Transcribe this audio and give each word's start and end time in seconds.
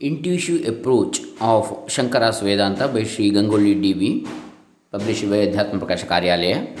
approach 0.00 1.20
of 1.40 1.86
Shankara's 1.88 2.40
Vedanta 2.40 2.86
by 2.86 3.02
Sri 3.02 3.32
Gangoli 3.32 3.74
DB, 3.82 4.28
published 4.92 5.28
by 5.28 5.38
Adhyatma 5.46 5.80
Prakasha 5.80 6.06
Karyalaya, 6.06 6.76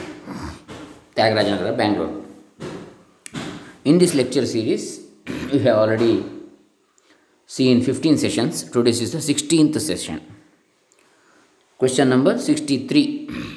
Tyagarajanagara, 1.16 1.76
Bangalore. 1.76 2.24
In 3.84 3.98
this 3.98 4.14
lecture 4.14 4.46
series, 4.46 5.00
we 5.52 5.58
have 5.58 5.78
already 5.78 6.24
seen 7.44 7.82
15 7.82 8.18
sessions. 8.18 8.62
Today 8.70 8.90
is 8.90 9.10
the 9.10 9.18
16th 9.18 9.80
session. 9.80 10.20
Question 11.76 12.10
number 12.10 12.38
63. 12.38 13.56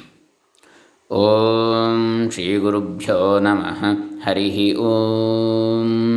ॐ 1.12 2.28
श्रीगुरुभ्यो 2.32 3.16
नमः 3.44 3.80
हरिः 4.24 4.56
ॐ 4.80 6.11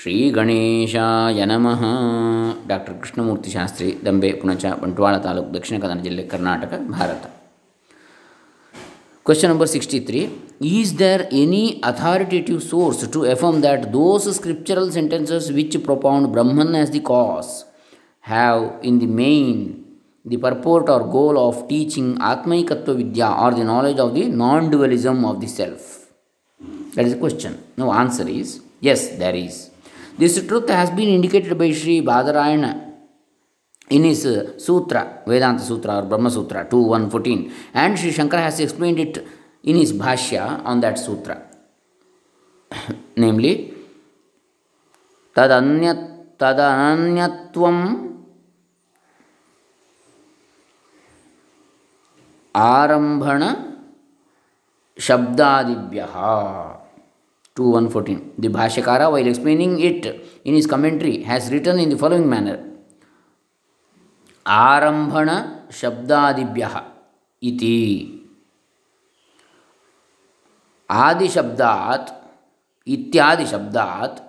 ಶ್ರೀಗಣೇಶಾಯ 0.00 1.44
ನಮಃ 1.52 1.82
doctor 2.70 2.94
Krishnamurthy 3.02 3.50
Shastri 3.56 3.88
Dambe 4.06 4.30
Punacha 4.42 4.64
Bantwal 4.82 5.16
taluk 5.26 5.50
Dakshina 5.56 5.78
Kannada 5.84 6.02
ಜಿಲ್ಲೆ 6.08 6.24
Karnataka 6.34 6.74
Bharat 6.94 7.24
Question 9.26 9.50
number 9.50 9.66
63 9.66 10.20
Is 10.60 10.94
there 11.00 11.28
any 11.30 11.64
authoritative 11.82 12.62
source 12.62 13.06
to 13.06 13.24
affirm 13.32 13.60
that 13.60 13.92
those 13.92 14.34
scriptural 14.36 14.90
sentences 14.90 15.52
which 15.52 15.74
propound 15.84 16.32
Brahman 16.32 16.74
as 16.74 16.90
the 16.90 17.00
cause 17.00 17.50
have, 18.20 18.62
in 18.82 18.98
the 18.98 19.06
main, 19.06 19.58
the 20.24 20.38
purport 20.38 20.88
or 20.88 21.00
goal 21.16 21.36
of 21.38 21.68
teaching 21.68 22.16
Atmaikatva 22.30 22.96
Vidya 22.96 23.28
or 23.42 23.50
the 23.58 23.64
knowledge 23.64 23.98
of 23.98 24.14
the 24.14 24.24
non 24.28 24.70
dualism 24.70 25.26
of 25.26 25.42
the 25.42 25.46
self? 25.46 25.82
That 26.94 27.04
is 27.04 27.12
the 27.12 27.18
question. 27.18 27.62
No 27.76 27.92
answer 27.92 28.26
is 28.26 28.62
yes, 28.80 29.08
there 29.18 29.34
is. 29.34 29.70
This 30.17 30.45
truth 30.45 30.69
has 30.69 30.89
been 30.91 31.09
indicated 31.09 31.57
by 31.57 31.71
Sri 31.71 32.01
Badarayana 32.01 32.91
in 33.89 34.03
his 34.03 34.25
uh, 34.25 34.57
Sutra, 34.57 35.23
Vedanta 35.25 35.63
Sutra 35.63 35.97
or 35.97 36.01
Brahma 36.03 36.29
Sutra 36.29 36.65
2.1.14 36.65 37.51
and 37.73 37.97
Sri 37.97 38.11
Shankara 38.11 38.43
has 38.43 38.59
explained 38.59 38.99
it 38.99 39.25
in 39.63 39.75
his 39.75 39.93
Bhashya 39.93 40.63
on 40.63 40.81
that 40.81 40.99
Sutra. 40.99 41.41
Namely, 43.17 43.73
तदन्य 45.35 45.93
तदनन्यत्वं 46.41 47.77
आरम्भण 52.55 53.43
शब्दादिभ्यः 55.05 56.15
2114 57.55 58.33
the 58.37 58.47
bhashyakara, 58.49 59.11
while 59.11 59.27
explaining 59.27 59.79
it 59.79 60.05
in 60.43 60.55
his 60.55 60.67
commentary, 60.67 61.23
has 61.23 61.51
written 61.51 61.79
in 61.79 61.89
the 61.89 61.97
following 61.97 62.29
manner. 62.29 62.59
आरम्भण 64.45 65.29
शब्दादिभ्यः 65.71 66.73
इति 67.49 67.77
आदिशब्दात् 70.89 72.09
इत्यादिशब्दात् 72.95 74.19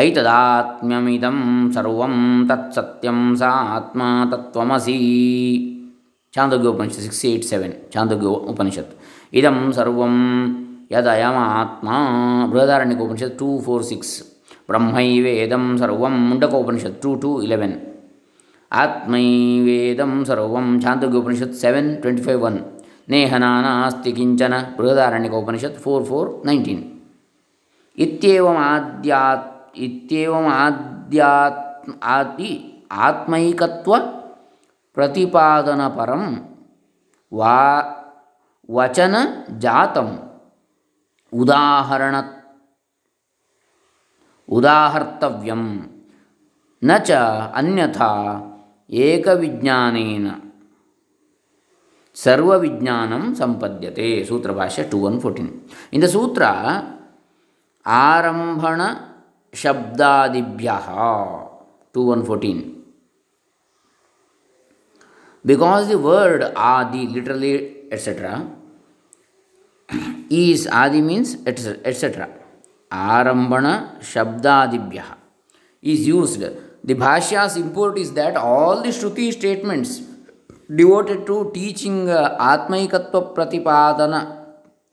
ऐतदात्म्यमिदं 0.00 1.38
सर्वं 1.74 2.14
तत्सत्यं 2.48 3.18
सा 3.40 3.50
आत्मा 3.76 4.08
तत्त्वमसि 4.32 4.96
Chandogyopanishad 6.34 7.04
six 7.04 7.24
eight 7.26 7.44
seven 7.50 7.74
Chandogya 7.94 8.32
Upanishad 8.52 8.92
इदं 9.38 9.70
सर्वं 9.78 10.14
యదయమాత్మా. 10.92 12.48
Brihadaranyaka 12.50 12.98
Upanishad 12.98 13.38
two 13.38 13.60
four 13.60 13.82
six 13.82 14.24
బ్రహ్మైవేదం 14.68 15.78
సర్వం. 15.78 16.30
Mundakopanishad 16.30 17.02
two 17.02 17.14
two 17.14 17.42
eleven 17.42 17.74
ఆత్మైవేదం 18.72 20.24
సర్వం. 20.24 20.78
Chandogyopanishad 20.78 21.54
seven 21.54 22.02
twenty 22.02 22.22
five 22.22 22.42
one 22.42 22.58
నేహనాస్తి 23.08 24.12
కించన. 24.12 24.64
బృహదారణ్యకోపనిషత్ 24.76 25.76
ఫోర్ 25.76 26.04
ఫోర్ 26.04 26.46
నైన్టీన్ 26.46 26.82
ఇత్యేవమాద్యా 27.98 29.44
ఇత్యేవమాద్యాత్ 29.76 31.90
ఆది 32.04 32.74
ఆత్మైకత్వ 32.92 34.12
ప్రతిపాదనపరం 34.96 36.46
వా 37.32 37.84
వచన 38.70 39.42
జాతం. 39.50 40.18
ಉದಾಹರಣ 41.32 42.14
ಉದಾಹರ್ತವ್ಯಂ. 44.48 45.80
ನ 46.84 46.96
ಚ 46.96 47.10
ಅನ್ಯಥಾ 47.54 48.24
ಏಕವಿಜ್ಞಾನೇನ. 48.90 50.30
ಸರ್ವವಿಜ್ಞಾನಂ 52.14 53.34
ಸಂಪದ್ಯತೆ. 53.34 54.24
ಸೂತ್ರ 54.24 54.52
ಭಾಷ್ಯ 54.52 54.82
ಟು 54.82 54.98
ಒನ್ 54.98 55.20
ಫೋರ್ಟೀನ್. 55.20 55.68
ಇಂದ 55.92 56.04
ಸೂತ್ರ, 56.04 56.42
ಆರಂಭಣ 57.86 58.80
ಶಬ್ದಾದಿಭ್ಯ. 59.54 60.72
Two 61.94 62.02
one 62.02 62.26
fourteen. 62.26 62.84
Because 65.46 65.88
the 65.88 65.94
word 65.94 66.44
adi, 66.58 67.06
literally 67.06 67.54
etcetera 67.92 68.57
is 70.30 70.66
adi 70.66 71.00
means 71.00 71.36
etc 71.44 72.28
arambana 72.90 74.00
shabdadibhyah 74.00 75.16
is 75.82 76.06
used. 76.06 76.40
The 76.84 76.94
bhashya's 76.94 77.56
import 77.56 77.98
is 77.98 78.12
that 78.12 78.36
all 78.36 78.82
the 78.82 78.88
shruti 78.88 79.32
statements 79.32 80.02
devoted 80.74 81.26
to 81.26 81.50
teaching 81.52 82.08
uh, 82.08 82.36
atmaikatva 82.38 83.34
pratipadana 83.34 84.36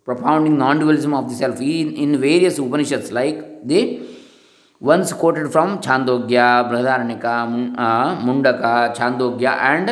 propounding 0.04 0.58
non-dualism 0.58 1.14
of 1.14 1.30
the 1.30 1.36
self 1.36 1.60
in, 1.60 1.96
in 1.96 2.20
various 2.20 2.60
upanishads 2.60 3.12
like 3.12 3.66
the 3.68 4.02
ones 4.80 5.12
quoted 5.14 5.52
from 5.52 5.80
chandogya 5.80 6.70
brihadaranyaka 6.70 7.50
Mun- 7.50 7.76
uh, 7.78 8.16
mundaka 8.22 8.96
chandogya 8.96 9.58
and 9.58 9.90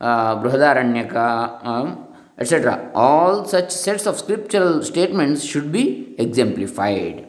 uh, 0.00 0.36
brihadaranyaka 0.42 1.64
um, 1.64 2.05
etc 2.38 2.90
all 2.94 3.44
such 3.44 3.70
sets 3.70 4.06
of 4.06 4.18
scriptural 4.18 4.82
statements 4.82 5.44
should 5.44 5.70
be 5.72 6.14
exemplified 6.18 7.26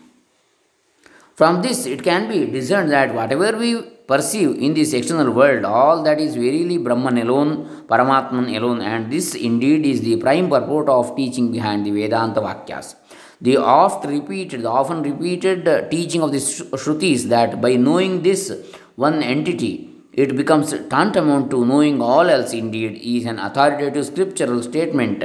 From 1.41 1.62
this, 1.62 1.87
it 1.87 2.03
can 2.03 2.28
be 2.28 2.44
discerned 2.44 2.91
that 2.91 3.15
whatever 3.15 3.56
we 3.56 3.81
perceive 4.06 4.59
in 4.59 4.75
this 4.75 4.93
external 4.93 5.31
world, 5.32 5.65
all 5.65 6.03
that 6.03 6.21
is 6.21 6.34
verily 6.34 6.76
Brahman 6.76 7.16
alone, 7.16 7.87
Paramatman 7.88 8.54
alone, 8.59 8.82
and 8.82 9.10
this 9.10 9.34
indeed 9.34 9.87
is 9.87 10.03
the 10.03 10.16
prime 10.16 10.50
purport 10.50 10.91
of 10.91 11.16
teaching 11.16 11.50
behind 11.50 11.87
the 11.87 11.92
Vedanta 11.92 12.42
Vakyas. 12.42 12.94
The 13.41 13.56
oft 13.56 14.04
repeated, 14.04 14.60
the 14.65 14.69
often 14.69 15.03
repeated 15.03 15.91
teaching 15.91 16.21
of 16.21 16.31
the 16.32 16.41
Sh- 16.41 16.60
Shrutis 16.82 17.22
that 17.31 17.59
by 17.59 17.77
knowing 17.77 18.21
this 18.21 18.53
one 18.97 19.22
entity, 19.22 19.90
it 20.12 20.37
becomes 20.37 20.72
tantamount 20.88 21.50
to 21.50 21.65
knowing 21.65 22.03
all 22.03 22.28
else 22.28 22.53
indeed 22.53 23.00
is 23.03 23.26
an 23.26 23.38
authoritative 23.38 24.06
scriptural 24.06 24.62
statement 24.62 25.22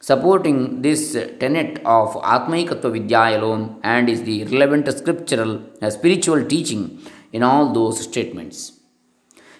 supporting 0.00 0.82
this 0.82 1.12
tenet 1.40 1.78
of 1.84 2.14
Atmaikatva 2.34 2.92
Vidya 2.92 3.38
alone 3.38 3.80
and 3.82 4.08
is 4.08 4.22
the 4.22 4.44
relevant 4.44 4.86
scriptural 4.96 5.62
uh, 5.82 5.90
spiritual 5.90 6.44
teaching 6.44 7.00
in 7.32 7.42
all 7.42 7.72
those 7.72 8.02
statements. 8.02 8.72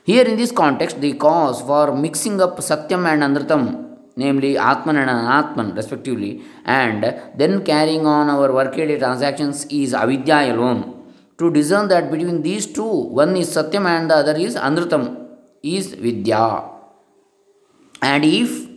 Here, 0.05 0.25
in 0.25 0.37
this 0.37 0.53
context, 0.53 1.01
the 1.01 1.15
cause 1.15 1.61
for 1.61 1.95
mixing 1.95 2.41
up 2.41 2.57
Satyam 2.59 3.07
and 3.13 3.23
Anritam, 3.23 3.99
namely 4.17 4.57
Atman 4.57 4.97
and 4.97 5.11
Anatman, 5.11 5.77
respectively, 5.77 6.43
and 6.65 7.03
then 7.37 7.65
carrying 7.65 8.07
on 8.07 8.31
our 8.31 8.51
workaday 8.53 8.99
transactions 8.99 9.67
is 9.67 9.93
Avidya 9.93 10.55
alone. 10.55 10.98
To 11.39 11.51
discern 11.53 11.89
that 11.89 12.11
between 12.11 12.43
these 12.43 12.67
two, 12.67 12.93
one 13.21 13.37
is 13.37 13.49
Satyam 13.51 13.87
and 13.87 14.11
the 14.11 14.17
other 14.17 14.37
is 14.37 14.57
Anritam, 14.57 15.29
is 15.63 15.95
Vidya. 15.95 16.65
And 18.03 18.25
if 18.25 18.69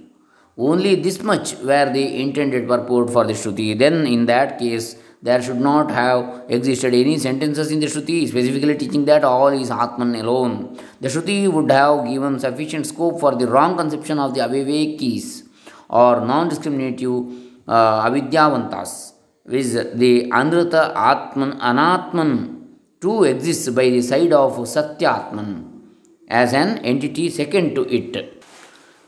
only 0.58 0.96
this 0.96 1.24
much 1.24 1.56
were 1.58 1.92
the 1.92 2.22
intended 2.22 2.68
purport 2.68 3.10
for 3.10 3.24
the 3.26 3.34
Shruti, 3.34 3.78
then 3.78 4.06
in 4.06 4.26
that 4.28 4.60
case 4.60 4.96
there 5.24 5.42
should 5.42 5.60
not 5.60 5.90
have 5.92 6.44
existed 6.50 6.94
any 6.94 7.18
sentences 7.18 7.72
in 7.72 7.80
the 7.80 7.88
Shruti 7.88 8.28
specifically 8.28 8.76
teaching 8.76 9.06
that 9.06 9.24
all 9.24 9.48
is 9.48 9.72
Atman 9.72 10.16
alone. 10.16 10.80
The 11.00 11.08
Shruti 11.08 11.52
would 11.52 11.72
have 11.72 12.06
given 12.06 12.40
sufficient 12.40 12.86
scope 12.88 13.20
for 13.20 13.36
the 13.36 13.48
wrong 13.48 13.78
conception 13.78 14.20
of 14.20 14.34
the 14.34 14.42
Avivekis 14.42 15.48
or 15.90 16.22
non 16.22 16.50
discriminative 16.50 17.26
uh, 17.68 18.10
Avidyavantas, 18.10 19.14
which 19.44 19.68
the 20.02 20.32
Anrita 20.32 20.94
Atman 20.96 21.60
Anatman 21.60 22.32
too 23.00 23.24
exists 23.24 23.70
by 23.70 23.90
the 23.90 24.02
side 24.02 24.32
of 24.32 24.54
Satyatman 24.58 25.66
as 26.28 26.54
an 26.54 26.78
entity 26.80 27.30
second 27.30 27.76
to 27.76 27.82
it. 27.90 28.44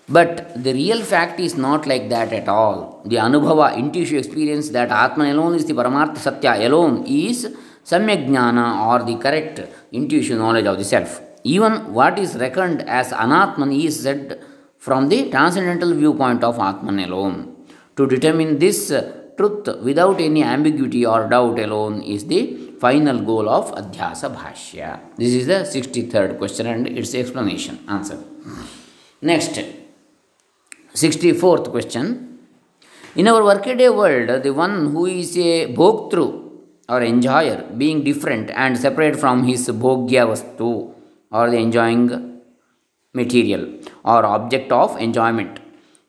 But 0.09 0.61
the 0.61 0.73
real 0.73 1.01
fact 1.01 1.39
is 1.39 1.55
not 1.55 1.87
like 1.87 2.09
that 2.09 2.33
at 2.33 2.49
all. 2.49 3.01
The 3.05 3.17
Anubhava, 3.17 3.77
intuitive 3.77 4.17
experience 4.17 4.69
that 4.69 4.89
Atman 4.89 5.27
alone 5.27 5.55
is 5.55 5.65
the 5.65 5.73
Paramartha 5.73 6.17
Satya 6.17 6.67
alone 6.67 7.05
is 7.07 7.55
Samyak 7.85 8.27
Jnana 8.27 8.87
or 8.87 9.05
the 9.05 9.15
correct 9.17 9.61
intuition 9.91 10.39
knowledge 10.39 10.65
of 10.65 10.77
the 10.77 10.83
self. 10.83 11.21
Even 11.43 11.93
what 11.93 12.19
is 12.19 12.35
reckoned 12.35 12.81
as 12.83 13.11
Anatman 13.11 13.71
is 13.81 14.03
said 14.03 14.43
from 14.77 15.07
the 15.07 15.29
transcendental 15.29 15.93
viewpoint 15.93 16.43
of 16.43 16.59
Atman 16.59 16.99
alone. 16.99 17.55
To 17.95 18.07
determine 18.07 18.59
this 18.59 18.91
truth 19.37 19.67
without 19.81 20.19
any 20.19 20.43
ambiguity 20.43 21.05
or 21.05 21.27
doubt 21.29 21.59
alone 21.59 22.01
is 22.01 22.25
the 22.25 22.41
final 22.79 23.19
goal 23.19 23.47
of 23.49 23.73
Adhyasa 23.75 24.35
Bhashya. 24.35 24.99
This 25.17 25.33
is 25.33 25.47
the 25.47 25.59
63rd 25.75 26.37
question 26.37 26.67
and 26.67 26.87
its 26.87 27.13
explanation. 27.15 27.79
Answer. 27.87 28.19
Next, 29.21 29.59
64th 30.93 31.71
question. 31.71 32.39
In 33.15 33.27
our 33.27 33.43
workaday 33.43 33.89
world, 33.89 34.43
the 34.43 34.51
one 34.51 34.91
who 34.91 35.05
is 35.05 35.37
a 35.37 35.73
bhoktru 35.73 36.27
or 36.89 37.01
enjoyer, 37.01 37.63
being 37.77 38.03
different 38.03 38.49
and 38.51 38.77
separate 38.77 39.15
from 39.15 39.43
his 39.43 39.69
bhogya 39.69 40.23
vastu 40.31 40.93
or 41.31 41.49
the 41.49 41.57
enjoying 41.57 42.41
material 43.13 43.63
or 44.03 44.25
object 44.25 44.71
of 44.71 44.99
enjoyment, 44.99 45.59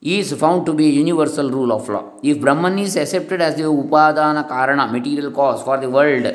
is 0.04 0.34
found 0.34 0.66
to 0.66 0.74
be 0.74 0.86
universal 0.86 1.50
rule 1.50 1.72
of 1.72 1.88
law. 1.88 2.04
If 2.22 2.38
Brahman 2.38 2.78
is 2.78 2.94
accepted 2.96 3.40
as 3.40 3.56
the 3.56 3.62
Upadana 3.62 4.46
Karana, 4.46 4.90
material 4.92 5.30
cause 5.30 5.62
for 5.62 5.78
the 5.78 5.88
world 5.88 6.26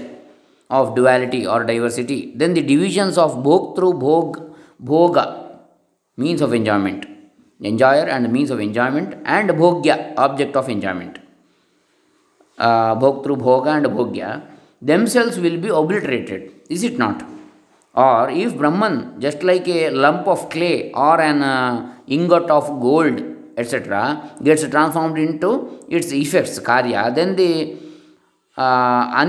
of 0.71 0.95
duality 0.95 1.45
or 1.45 1.63
diversity, 1.63 2.33
then 2.35 2.55
the 2.55 2.63
divisions 2.63 3.17
of 3.17 3.43
Bhoktru, 3.43 3.93
Bhog, 3.93 4.55
Bhoga, 4.83 5.59
means 6.17 6.41
of 6.41 6.53
enjoyment, 6.53 7.05
enjoyer 7.61 8.07
and 8.07 8.31
means 8.33 8.49
of 8.49 8.59
enjoyment, 8.59 9.15
and 9.23 9.51
Bhogya, 9.51 10.15
object 10.17 10.55
of 10.55 10.67
enjoyment, 10.67 11.19
uh, 12.57 12.95
Bhoktru, 12.95 13.37
Bhoga, 13.37 13.77
and 13.77 13.85
Bhogya, 13.85 14.41
themselves 14.81 15.39
will 15.39 15.57
be 15.57 15.69
obliterated, 15.69 16.51
is 16.69 16.83
it 16.83 16.97
not? 16.97 17.23
Or 17.93 18.29
if 18.31 18.57
Brahman, 18.57 19.19
just 19.19 19.43
like 19.43 19.67
a 19.67 19.91
lump 19.91 20.27
of 20.27 20.49
clay 20.49 20.91
or 20.91 21.21
an 21.21 21.43
uh, 21.43 21.97
ingot 22.07 22.49
of 22.49 22.79
gold 22.79 23.35
etc., 23.59 24.37
gets 24.41 24.67
transformed 24.67 25.17
into 25.17 25.49
its 25.89 26.11
effects, 26.11 26.59
karya, 26.59 27.13
then 27.13 27.35
the 27.35 27.77
uh, 28.57 29.25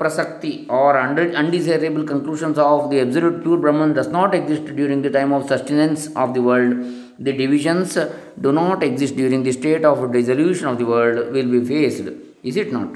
prasakti 0.00 0.68
or 0.68 0.98
undesirable 1.00 2.04
conclusions 2.04 2.58
of 2.58 2.90
the 2.90 3.00
absolute 3.00 3.42
pure 3.42 3.58
Brahman 3.58 3.94
does 3.94 4.08
not 4.08 4.34
exist 4.34 4.66
during 4.76 5.02
the 5.02 5.10
time 5.10 5.32
of 5.32 5.48
sustenance 5.48 6.08
of 6.14 6.34
the 6.34 6.42
world. 6.42 6.76
The 7.18 7.32
divisions 7.32 7.96
do 8.38 8.52
not 8.52 8.82
exist 8.82 9.16
during 9.16 9.42
the 9.42 9.52
state 9.52 9.84
of 9.84 10.12
dissolution 10.12 10.66
of 10.66 10.78
the 10.78 10.84
world 10.84 11.32
will 11.32 11.50
be 11.50 11.64
faced. 11.64 12.08
Is 12.42 12.56
it 12.56 12.72
not? 12.72 12.90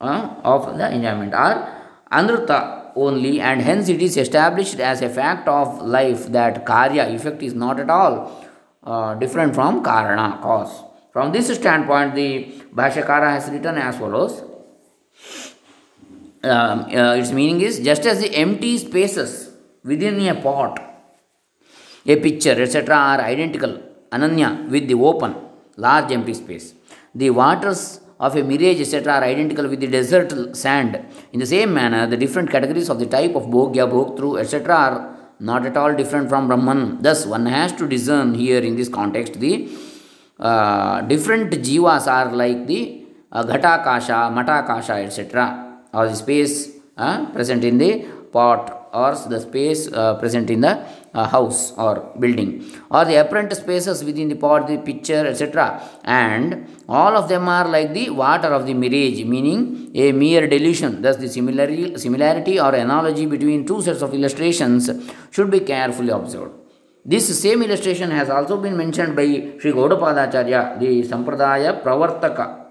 uh, 0.00 0.28
of 0.42 0.76
the 0.78 0.92
enjoyment 0.92 1.32
are 1.34 1.68
Anruta 2.10 2.81
only, 2.96 3.40
and 3.40 3.60
hence 3.60 3.88
it 3.88 4.02
is 4.02 4.16
established 4.16 4.80
as 4.80 5.02
a 5.02 5.08
fact 5.08 5.48
of 5.48 5.82
life 5.82 6.26
that 6.28 6.64
karya 6.66 7.14
effect 7.14 7.42
is 7.42 7.54
not 7.54 7.80
at 7.80 7.90
all 7.90 8.46
uh, 8.84 9.14
different 9.14 9.54
from 9.54 9.82
karana 9.82 10.40
cause. 10.40 10.84
From 11.12 11.32
this 11.32 11.54
standpoint, 11.54 12.14
the 12.14 12.52
Bhashyakara 12.74 13.30
has 13.34 13.50
written 13.50 13.76
as 13.76 13.98
follows. 13.98 14.42
Um, 16.44 16.80
uh, 16.80 17.14
its 17.14 17.30
meaning 17.30 17.60
is 17.60 17.78
just 17.80 18.04
as 18.06 18.20
the 18.20 18.34
empty 18.34 18.78
spaces 18.78 19.52
within 19.84 20.20
a 20.26 20.34
pot, 20.34 20.80
a 22.06 22.16
picture, 22.16 22.60
etc., 22.60 22.94
are 22.94 23.20
identical, 23.20 23.80
ananya, 24.10 24.68
with 24.68 24.88
the 24.88 24.94
open, 24.94 25.36
large 25.76 26.10
empty 26.10 26.34
space. 26.34 26.74
The 27.14 27.30
waters 27.30 28.00
of 28.26 28.36
a 28.36 28.42
mirage, 28.50 28.80
etc., 28.80 29.14
are 29.14 29.24
identical 29.24 29.66
with 29.68 29.80
the 29.80 29.88
desert 29.88 30.56
sand. 30.56 30.92
In 31.32 31.40
the 31.40 31.46
same 31.54 31.74
manner, 31.74 32.06
the 32.06 32.16
different 32.16 32.50
categories 32.50 32.88
of 32.88 32.98
the 33.00 33.06
type 33.06 33.34
of 33.34 33.44
Bhogya, 33.54 33.84
Bhoktru, 33.94 34.40
etc., 34.40 34.74
are 34.74 34.96
not 35.40 35.66
at 35.66 35.76
all 35.76 35.92
different 35.94 36.28
from 36.28 36.46
Brahman. 36.46 37.02
Thus, 37.02 37.26
one 37.26 37.46
has 37.46 37.72
to 37.80 37.88
discern 37.88 38.34
here 38.34 38.60
in 38.60 38.76
this 38.76 38.88
context 38.88 39.40
the 39.40 39.68
uh, 40.38 41.00
different 41.02 41.50
jivas 41.52 42.06
are 42.06 42.30
like 42.32 42.66
the 42.68 43.04
uh, 43.32 43.44
Ghatakasha, 43.44 44.18
Matakasha, 44.36 45.04
etc., 45.04 45.80
or 45.92 46.08
the 46.08 46.14
space 46.14 46.70
uh, 46.96 47.26
present 47.32 47.64
in 47.64 47.78
the 47.78 48.04
pot 48.30 48.81
or 48.92 49.14
the 49.32 49.40
space 49.40 49.90
uh, 49.92 50.14
present 50.16 50.50
in 50.50 50.60
the 50.60 50.84
uh, 51.14 51.26
house 51.26 51.72
or 51.76 52.12
building. 52.18 52.64
Or 52.90 53.04
the 53.04 53.16
apparent 53.16 53.52
spaces 53.52 54.04
within 54.04 54.28
the 54.28 54.34
pot 54.36 54.66
the 54.66 54.78
picture 54.78 55.26
etc 55.26 55.82
and 56.04 56.66
all 56.88 57.16
of 57.16 57.28
them 57.28 57.48
are 57.48 57.68
like 57.68 57.92
the 57.92 58.10
water 58.10 58.48
of 58.48 58.66
the 58.66 58.74
mirage 58.74 59.22
meaning 59.24 59.90
a 59.94 60.12
mere 60.12 60.46
delusion. 60.46 61.02
Thus 61.02 61.16
the 61.16 61.28
similarity, 61.28 61.96
similarity 61.98 62.60
or 62.60 62.74
analogy 62.74 63.26
between 63.26 63.66
two 63.66 63.80
sets 63.82 64.02
of 64.02 64.14
illustrations 64.14 64.90
should 65.30 65.50
be 65.50 65.60
carefully 65.60 66.10
observed. 66.10 66.54
This 67.04 67.26
same 67.40 67.62
illustration 67.62 68.12
has 68.12 68.30
also 68.30 68.60
been 68.60 68.76
mentioned 68.76 69.16
by 69.16 69.24
Sri 69.58 69.72
Gaudapadacharya, 69.72 70.78
the 70.78 71.02
Sampradaya 71.02 71.82
Pravartaka, 71.82 72.62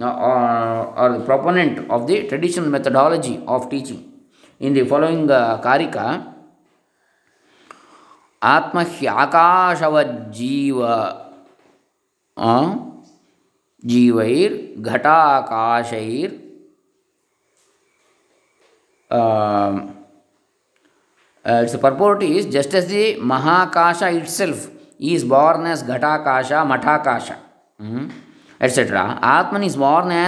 uh, 0.00 0.06
or, 0.06 0.98
or 0.98 1.18
the 1.18 1.24
proponent 1.24 1.90
of 1.90 2.06
the 2.06 2.26
traditional 2.26 2.70
methodology 2.70 3.42
of 3.46 3.68
teaching. 3.68 4.13
Uh, 19.10 19.74
mm, 27.80 28.10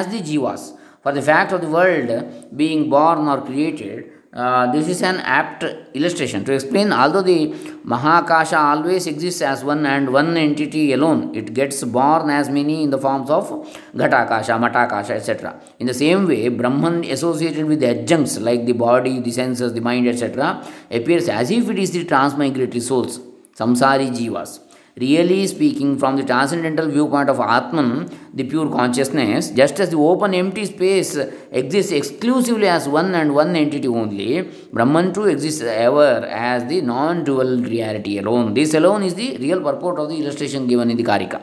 the 0.08 0.20
Jivas. 0.20 0.76
For 1.02 1.12
the 1.12 1.22
fact 1.22 1.52
of 1.52 1.60
the 1.60 1.68
world 1.68 2.10
being 2.56 2.90
born 2.90 3.28
or 3.28 3.40
created, 3.42 4.04
uh, 4.04 4.15
Uh, 4.36 4.70
this 4.70 4.86
is 4.86 5.00
an 5.00 5.16
apt 5.20 5.64
illustration 5.94 6.44
to 6.44 6.52
explain 6.52 6.92
although 6.92 7.22
the 7.22 7.48
Mahakasha 7.92 8.58
always 8.58 9.06
exists 9.06 9.40
as 9.40 9.64
one 9.64 9.86
and 9.86 10.12
one 10.12 10.36
entity 10.36 10.92
alone, 10.92 11.34
it 11.34 11.54
gets 11.54 11.82
born 11.84 12.28
as 12.28 12.50
many 12.50 12.82
in 12.82 12.90
the 12.90 12.98
forms 12.98 13.30
of 13.30 13.48
Ghatakasha, 13.94 14.58
Matakasha, 14.64 15.12
etc. 15.12 15.58
In 15.78 15.86
the 15.86 15.94
same 15.94 16.28
way, 16.28 16.50
Brahman 16.50 17.04
associated 17.04 17.64
with 17.64 17.80
the 17.80 17.86
adjuncts 17.86 18.38
like 18.38 18.66
the 18.66 18.72
body, 18.72 19.20
the 19.20 19.32
senses, 19.32 19.72
the 19.72 19.80
mind, 19.80 20.06
etc., 20.06 20.62
appears 20.90 21.30
as 21.30 21.50
if 21.50 21.70
it 21.70 21.78
is 21.78 21.92
the 21.92 22.04
transmigratory 22.04 22.82
souls, 22.82 23.18
samsari 23.54 24.10
jivas. 24.10 24.65
Really 24.98 25.46
speaking, 25.46 25.98
from 25.98 26.16
the 26.16 26.24
transcendental 26.24 26.88
viewpoint 26.88 27.28
of 27.28 27.38
Atman, 27.38 28.08
the 28.32 28.44
pure 28.44 28.70
consciousness, 28.70 29.50
just 29.50 29.78
as 29.78 29.90
the 29.90 29.98
open 29.98 30.32
empty 30.32 30.64
space 30.64 31.14
exists 31.52 31.92
exclusively 31.92 32.66
as 32.66 32.88
one 32.88 33.14
and 33.14 33.34
one 33.34 33.54
entity 33.54 33.88
only, 33.88 34.50
Brahman 34.72 35.12
too 35.12 35.24
exists 35.24 35.60
ever 35.60 36.24
as 36.24 36.64
the 36.64 36.80
non 36.80 37.24
dual 37.24 37.58
reality 37.58 38.16
alone. 38.16 38.54
This 38.54 38.72
alone 38.72 39.02
is 39.02 39.14
the 39.14 39.36
real 39.36 39.60
purport 39.60 39.98
of 39.98 40.08
the 40.08 40.16
illustration 40.16 40.66
given 40.66 40.90
in 40.90 40.96
the 40.96 41.04
Karika. 41.04 41.42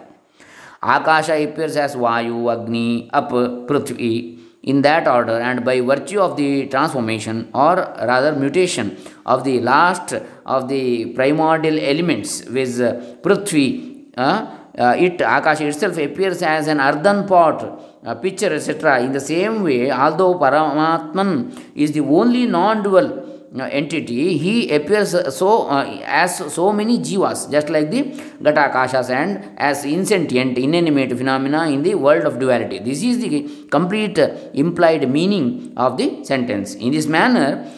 Akasha 0.82 1.36
appears 1.44 1.78
as 1.78 1.96
Vayu, 1.96 2.52
Agni, 2.52 3.08
Ap, 3.14 3.30
Prithvi, 3.30 4.43
in 4.64 4.82
that 4.82 5.08
order 5.08 5.38
and 5.40 5.64
by 5.66 5.82
virtue 5.82 6.20
of 6.20 6.38
the 6.38 6.68
transformation 6.68 7.50
or 7.54 7.76
rather 8.12 8.34
mutation 8.34 8.98
of 9.26 9.44
the 9.44 9.60
last 9.60 10.14
of 10.46 10.68
the 10.70 11.08
primordial 11.18 11.78
elements 11.80 12.46
with 12.46 12.80
uh, 12.80 12.94
Prithvi, 13.22 14.06
uh, 14.18 14.58
uh, 14.78 14.96
it 14.98 15.22
Akasha 15.22 15.68
itself 15.68 15.98
appears 15.98 16.42
as 16.42 16.68
an 16.68 16.80
earthen 16.80 17.28
pot, 17.28 18.00
a 18.04 18.16
pitcher, 18.16 18.54
etc. 18.54 19.02
In 19.02 19.12
the 19.12 19.20
same 19.20 19.64
way, 19.64 19.92
although 19.92 20.40
Paramatman 20.40 21.60
is 21.76 21.92
the 21.92 22.00
only 22.02 22.46
non-dual 22.46 23.20
uh, 23.20 23.23
entity, 23.62 24.38
he 24.38 24.72
appears 24.72 25.12
so 25.36 25.68
uh, 25.68 26.02
as 26.06 26.38
so 26.54 26.74
many 26.74 26.98
jivas, 26.98 27.52
just 27.52 27.70
like 27.70 27.92
the 27.92 28.04
Ghatakashas 28.42 29.10
and 29.10 29.58
as 29.58 29.86
insentient, 29.86 30.58
inanimate 30.58 31.16
phenomena 31.16 31.68
in 31.70 31.84
the 31.84 31.94
world 31.96 32.24
of 32.26 32.40
duality. 32.40 32.80
This 32.80 33.04
is 33.04 33.20
the 33.20 33.68
complete 33.70 34.18
uh, 34.18 34.36
implied 34.54 35.10
meaning 35.10 35.74
of 35.78 35.98
the 35.98 36.24
sentence. 36.24 36.74
In 36.76 36.92
this 36.92 37.06
manner, 37.06 37.70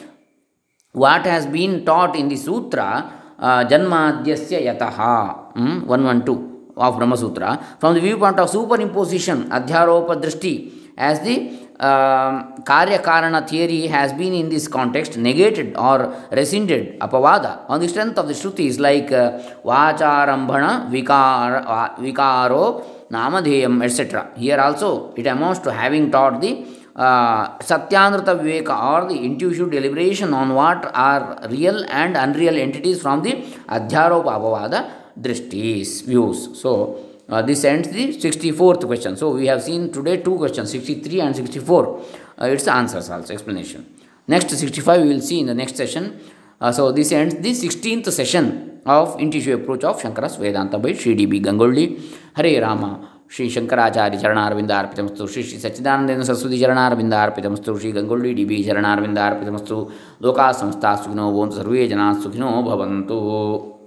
what 0.94 1.26
has 1.26 1.46
been 1.46 1.84
taught 1.84 2.16
in 2.16 2.30
the 2.30 2.38
sutra, 2.38 3.36
uh, 3.38 3.66
Janmadhyasya 3.66 4.62
Yataha, 4.64 5.54
mm, 5.56 5.86
112 5.86 6.52
of 6.78 6.98
Brahma 6.98 7.18
Sutra, 7.18 7.78
from 7.80 7.96
the 7.96 8.00
viewpoint 8.00 8.40
of 8.40 8.50
superimposition, 8.50 9.50
Adhyaropa 9.50 10.22
Drishti, 10.22 10.72
as 10.98 11.20
the 11.20 11.65
um, 11.80 12.64
Karya 12.64 13.02
Karana 13.04 13.48
theory 13.48 13.88
has 13.88 14.14
been 14.14 14.34
in 14.34 14.50
this 14.50 14.68
context 14.68 15.18
negated 15.18 15.76
or 15.78 16.14
rescinded, 16.32 17.00
apavada, 17.00 17.70
on 17.70 17.80
the 17.82 17.88
strength 17.90 18.18
of 18.18 18.28
the 18.28 18.34
Shrutis 18.34 18.80
like 18.80 19.12
uh, 19.12 19.40
Vacharambhana, 19.64 20.90
Vikar, 20.90 21.98
Vikaro, 21.98 23.10
Namadheyam, 23.10 23.84
etc. 23.84 24.32
Here 24.38 24.60
also 24.60 25.14
it 25.16 25.28
amounts 25.28 25.60
to 25.60 25.72
having 25.72 26.12
taught 26.12 26.40
the 26.40 26.66
uh, 26.96 27.58
Satyanrata 27.58 28.40
Viveka 28.40 29.04
or 29.04 29.10
the 29.10 29.24
intuitive 29.24 29.70
deliberation 29.70 30.34
on 30.34 30.54
what 30.54 30.90
are 30.96 31.38
real 31.50 31.84
and 31.90 32.16
unreal 32.16 32.58
entities 32.58 33.02
from 33.02 33.22
the 33.22 33.34
Adhyaropa 33.68 34.32
Apavada 34.40 34.92
drishtis, 35.20 36.04
views. 36.06 36.60
So, 36.60 37.05
uh, 37.30 37.42
this 37.42 37.64
ends 37.64 37.90
the 37.90 38.16
64th 38.16 38.86
question. 38.86 39.18
So 39.18 39.32
we 39.32 39.48
have 39.48 39.64
seen 39.64 39.92
today 39.92 40.18
two 40.18 40.36
questions 40.38 40.72
63 40.72 41.22
and 41.22 41.36
64. 41.36 42.04
Uh, 42.42 42.46
its 42.46 42.68
answers 42.68 43.10
also, 43.10 43.34
explanation. 43.34 43.86
Next 44.28 44.50
65 44.50 45.02
we 45.02 45.10
will 45.10 45.22
see 45.22 45.40
in 45.40 45.48
the 45.48 45.54
next 45.54 45.76
session. 45.76 46.20
Uh, 46.62 46.72
so 46.72 46.92
this 46.92 47.12
ends 47.12 47.36
the 47.36 47.52
16th 47.52 48.12
session 48.12 48.82
of 48.86 49.20
Intuitive 49.20 49.62
Approach 49.62 49.84
of 49.84 50.02
Shankara's 50.02 50.36
Vedanta 50.38 50.78
by 50.78 50.94
Sri 50.94 51.16
D.B. 51.16 51.42
Gangoli. 51.42 52.02
Hare 52.36 52.62
Rama. 52.62 53.10
Shri 53.30 53.50
Shankaracharya 53.50 54.18
ಚರಣಾರ್ವಿಂದಾರ್ಪಿತಮಸ್ತು 54.20 55.28
ಶ್ರೀ 55.28 55.44
ಶ್ರೀ 55.44 55.58
ಸಚ್ಚಿದಾನಂದೇಂದ್ರ 55.60 56.26
ಸರಸ್ವತಿ 56.26 56.58
ಚರಣಾರ್ವಿಂದಾರ್ಪಿತಮಸ್ತು 56.60 57.80
Shri 57.80 57.92
Gangolli 57.92 58.34
D 58.34 58.46
B 58.46 58.64
ಚರಣಾರ್ವಿಂದಾರ್ಪಿತಮಸ್ತು 58.64 59.78
ಲೋಕಾ 60.22 60.52
ಸಂಸ್ಥಾ 60.52 60.96
ಸುಖಿನೋ 60.96 61.46
ಸರ್ವೇ 61.56 61.88
ಜನಾ 61.88 62.14
ಸುಖಿನೋ 62.24 62.50
ಭವಂತು 62.70 63.18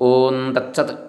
ಓಂ 0.09 0.55
ತತ್ಸತ್ 0.55 1.08